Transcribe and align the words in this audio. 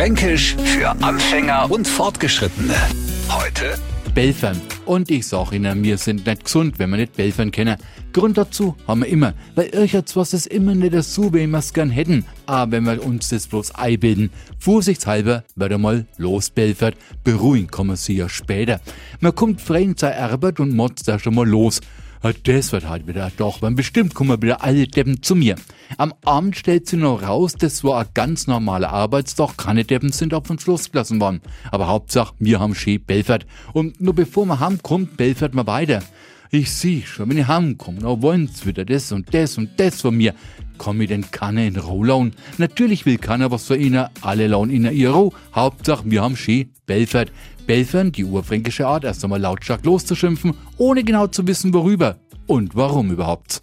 Fränkisch 0.00 0.56
für 0.56 0.88
Anfänger 1.02 1.70
und 1.70 1.86
Fortgeschrittene. 1.86 2.74
Heute 3.28 3.74
Belfern. 4.14 4.58
Und 4.86 5.10
ich 5.10 5.26
sag 5.26 5.52
Ihnen, 5.52 5.82
wir 5.82 5.98
sind 5.98 6.24
nicht 6.24 6.44
gesund, 6.44 6.78
wenn 6.78 6.88
wir 6.88 6.96
nicht 6.96 7.16
Belfern 7.16 7.50
kennen. 7.50 7.76
Grund 8.14 8.38
dazu 8.38 8.74
haben 8.88 9.02
wir 9.02 9.08
immer, 9.08 9.34
weil 9.56 9.66
irgendwas 9.66 10.16
was 10.16 10.32
ist 10.32 10.46
immer 10.46 10.74
nicht 10.74 10.94
so, 11.02 11.34
wie 11.34 11.46
wir 11.46 11.58
es 11.58 11.74
gern 11.74 11.90
hätten. 11.90 12.24
Aber 12.46 12.72
wenn 12.72 12.84
wir 12.84 13.04
uns 13.04 13.28
das 13.28 13.46
bloß 13.46 13.74
einbilden, 13.74 14.30
vorsichtshalber 14.58 15.44
wird 15.54 15.70
einmal 15.74 16.06
losbelfert, 16.16 16.96
beruhigen 17.22 17.70
kommen 17.70 17.96
sie 17.96 18.16
ja 18.16 18.30
später. 18.30 18.80
Man 19.20 19.34
kommt 19.34 19.60
fremd 19.60 20.00
zur 20.00 20.14
Arbeit 20.14 20.60
und 20.60 20.74
motzt 20.74 21.08
da 21.08 21.18
schon 21.18 21.34
mal 21.34 21.46
los. 21.46 21.82
Ja, 22.22 22.32
das 22.42 22.72
wird 22.72 22.88
halt 22.88 23.06
wieder 23.06 23.30
doch, 23.36 23.60
weil 23.60 23.72
bestimmt 23.72 24.14
kommen 24.14 24.40
wieder 24.40 24.64
alle 24.64 24.86
Deppen 24.86 25.22
zu 25.22 25.34
mir. 25.34 25.56
Am 25.96 26.14
Abend 26.24 26.56
stellt 26.56 26.86
sie 26.86 26.96
noch 26.96 27.22
raus, 27.22 27.54
das 27.58 27.82
war 27.84 28.00
ein 28.00 28.08
ganz 28.14 28.46
normaler 28.46 28.90
Arbeitstag, 28.90 29.56
keine 29.56 29.84
Deppen 29.84 30.12
sind 30.12 30.32
auf 30.34 30.46
den 30.46 30.58
Schluss 30.58 30.90
gelassen 30.90 31.20
worden. 31.20 31.40
Aber 31.70 31.88
Hauptsache, 31.88 32.34
wir 32.38 32.60
haben 32.60 32.74
schön 32.74 33.04
Belfert. 33.04 33.46
Und 33.72 34.00
nur 34.00 34.14
bevor 34.14 34.46
man 34.46 34.60
heimkommt, 34.60 35.16
Belfert 35.16 35.54
mal 35.54 35.66
weiter. 35.66 36.02
Ich 36.52 36.72
sieh 36.72 37.02
schon, 37.02 37.30
wenn 37.30 37.38
ich 37.38 37.46
heimkomme, 37.46 38.00
dann 38.00 38.22
wollen's 38.22 38.66
wieder 38.66 38.84
das 38.84 39.12
und 39.12 39.32
das 39.32 39.56
und 39.56 39.70
das 39.78 40.00
von 40.00 40.16
mir. 40.16 40.34
Komm 40.78 41.00
ich 41.00 41.08
denn 41.08 41.30
keine 41.30 41.66
in 41.66 41.76
Rohlaun? 41.76 42.32
Natürlich 42.58 43.06
will 43.06 43.18
keiner 43.18 43.50
was 43.50 43.66
von 43.66 43.78
ihnen, 43.78 44.06
alle 44.20 44.48
lauen 44.48 44.70
ihnen 44.70 44.92
ihr 44.92 45.10
Roh. 45.10 45.32
Hauptsache, 45.54 46.02
wir 46.06 46.22
haben 46.22 46.36
schön 46.36 46.72
Belfert. 46.86 47.30
Belfern, 47.66 48.10
die 48.10 48.24
urfränkische 48.24 48.86
Art, 48.86 49.04
erst 49.04 49.22
einmal 49.22 49.40
lautstark 49.40 49.84
loszuschimpfen, 49.84 50.54
ohne 50.76 51.04
genau 51.04 51.28
zu 51.28 51.46
wissen, 51.46 51.72
worüber 51.72 52.16
und 52.48 52.74
warum 52.74 53.12
überhaupt. 53.12 53.62